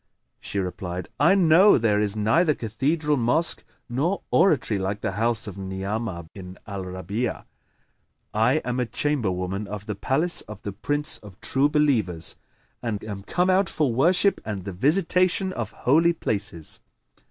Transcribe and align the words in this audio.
She 0.39 0.57
replied, 0.57 1.09
"I 1.19 1.35
know 1.35 1.77
there 1.77 1.99
is 1.99 2.15
neither 2.15 2.55
cathedral 2.55 3.17
mosque 3.17 3.63
nor 3.87 4.23
oratory 4.31 4.79
like 4.79 5.01
the 5.01 5.11
house 5.11 5.45
of 5.45 5.59
Ni'amah 5.59 6.25
bin 6.33 6.57
al 6.65 6.85
Rabi'a. 6.85 7.45
I 8.33 8.53
am 8.65 8.79
a 8.79 8.87
chamberwoman 8.87 9.67
of 9.67 9.85
the 9.85 9.93
palace 9.93 10.41
of 10.47 10.63
the 10.63 10.73
Prince 10.73 11.19
of 11.19 11.39
True 11.39 11.69
Believers 11.69 12.35
and 12.81 13.03
am 13.03 13.21
come 13.21 13.51
out 13.51 13.69
for 13.69 13.93
worship 13.93 14.41
and 14.43 14.63
the 14.65 14.73
visitation 14.73 15.53
of 15.53 15.69
Holy 15.69 16.13
Places." 16.13 16.79